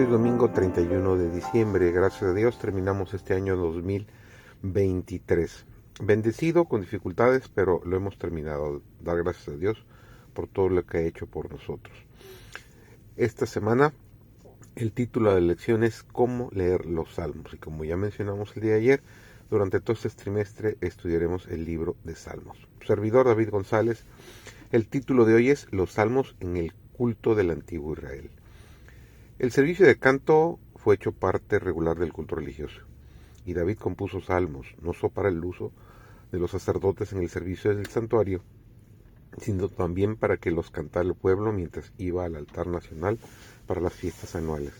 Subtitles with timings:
[0.00, 1.92] Hoy es domingo 31 de diciembre.
[1.92, 5.66] Gracias a Dios terminamos este año 2023.
[6.00, 8.80] Bendecido con dificultades, pero lo hemos terminado.
[9.02, 9.84] Dar gracias a Dios
[10.32, 11.94] por todo lo que ha hecho por nosotros.
[13.18, 13.92] Esta semana
[14.74, 17.52] el título de la lección es Cómo leer los salmos.
[17.52, 19.02] Y como ya mencionamos el día de ayer,
[19.50, 22.56] durante todo este trimestre estudiaremos el libro de Salmos.
[22.86, 24.06] Servidor David González,
[24.72, 28.30] el título de hoy es Los salmos en el culto del antiguo Israel.
[29.40, 32.82] El servicio de canto fue hecho parte regular del culto religioso,
[33.46, 35.72] y David compuso salmos, no solo para el uso
[36.30, 38.42] de los sacerdotes en el servicio del santuario,
[39.38, 43.18] sino también para que los cantara el pueblo mientras iba al altar nacional
[43.66, 44.74] para las fiestas anuales.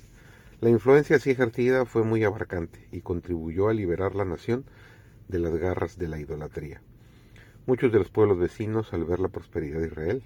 [0.60, 4.66] La influencia así ejercida fue muy abarcante y contribuyó a liberar la nación
[5.28, 6.82] de las garras de la idolatría.
[7.64, 10.22] Muchos de los pueblos vecinos, al ver la prosperidad de Israel,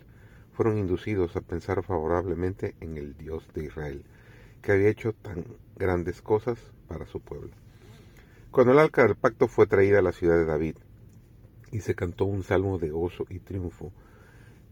[0.54, 4.04] fueron inducidos a pensar favorablemente en el Dios de Israel,
[4.64, 5.44] que había hecho tan
[5.76, 7.50] grandes cosas para su pueblo.
[8.50, 10.76] Cuando el arca del pacto fue traída a la ciudad de David
[11.70, 13.92] y se cantó un salmo de gozo y triunfo,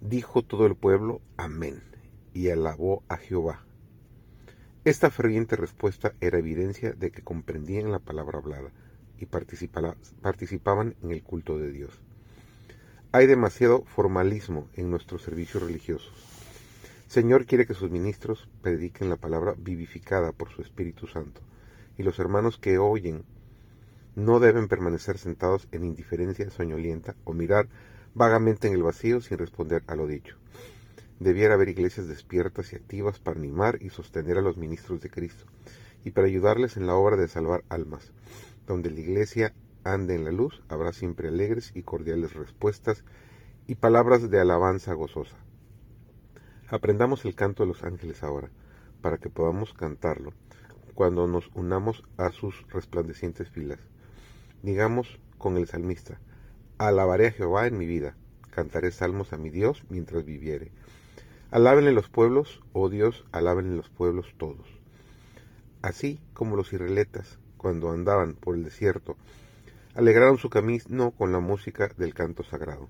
[0.01, 1.83] dijo todo el pueblo Amén
[2.33, 3.67] y alabó a Jehová.
[4.87, 8.71] Esta ferviente respuesta era evidencia de que comprendían la palabra hablada
[9.19, 12.01] y participaban en el culto de Dios.
[13.13, 16.32] Hay demasiado formalismo en nuestros servicios religiosos
[17.13, 21.43] Señor quiere que sus ministros prediquen la palabra vivificada por su Espíritu Santo,
[21.99, 23.27] y los hermanos que oyen
[24.17, 27.69] no deben permanecer sentados en indiferencia soñolienta o mirar
[28.15, 30.39] vagamente en el vacío sin responder a lo dicho.
[31.21, 35.45] Debiera haber iglesias despiertas y activas para animar y sostener a los ministros de Cristo
[36.05, 38.11] y para ayudarles en la obra de salvar almas.
[38.67, 39.53] Donde la iglesia
[39.85, 43.05] ande en la luz, habrá siempre alegres y cordiales respuestas
[43.67, 45.37] y palabras de alabanza gozosa.
[46.73, 48.49] Aprendamos el canto de los ángeles ahora,
[49.03, 50.33] para que podamos cantarlo
[50.95, 53.79] cuando nos unamos a sus resplandecientes filas.
[54.63, 56.19] Digamos con el salmista,
[56.79, 58.17] alabaré a Jehová en mi vida,
[58.53, 60.73] cantaré salmos a mi Dios mientras viviere.
[61.51, 64.67] Alábenle los pueblos, oh Dios, alábenle los pueblos todos.
[65.83, 69.19] Así como los israelitas, cuando andaban por el desierto,
[69.95, 72.89] alegraron su camino con la música del canto sagrado.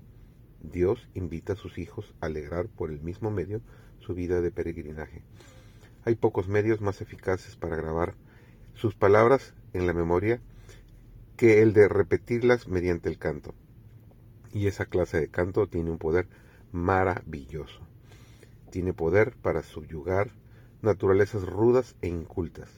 [0.63, 3.61] Dios invita a sus hijos a alegrar por el mismo medio
[3.99, 5.21] su vida de peregrinaje.
[6.05, 8.15] Hay pocos medios más eficaces para grabar
[8.73, 10.41] sus palabras en la memoria
[11.37, 13.53] que el de repetirlas mediante el canto.
[14.53, 16.27] Y esa clase de canto tiene un poder
[16.71, 17.81] maravilloso.
[18.71, 20.31] Tiene poder para subyugar
[20.81, 22.69] naturalezas rudas e incultas,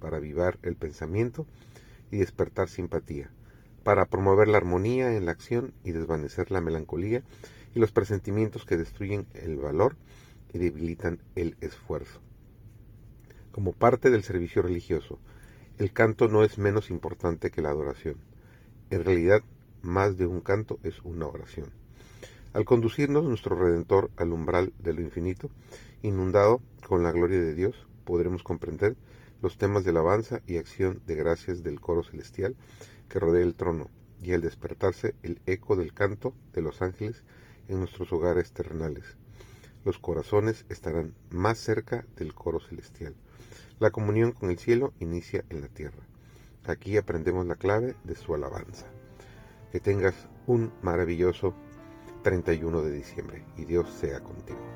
[0.00, 1.46] para avivar el pensamiento
[2.10, 3.30] y despertar simpatía
[3.84, 7.22] para promover la armonía en la acción y desvanecer la melancolía
[7.74, 9.96] y los presentimientos que destruyen el valor
[10.52, 12.20] y debilitan el esfuerzo.
[13.52, 15.18] Como parte del servicio religioso,
[15.78, 18.16] el canto no es menos importante que la adoración.
[18.90, 19.42] En realidad,
[19.82, 21.70] más de un canto es una oración.
[22.52, 25.50] Al conducirnos nuestro Redentor al umbral de lo infinito,
[26.02, 27.74] inundado con la gloria de Dios,
[28.04, 28.96] podremos comprender
[29.42, 32.56] los temas de alabanza y acción de gracias del coro celestial
[33.08, 33.90] que rodea el trono,
[34.22, 37.22] y al despertarse el eco del canto de los ángeles
[37.68, 39.04] en nuestros hogares terrenales.
[39.84, 43.14] Los corazones estarán más cerca del coro celestial.
[43.78, 46.06] La comunión con el cielo inicia en la tierra.
[46.64, 48.86] Aquí aprendemos la clave de su alabanza.
[49.72, 50.14] Que tengas
[50.46, 51.54] un maravilloso
[52.22, 54.73] 31 de diciembre y Dios sea contigo.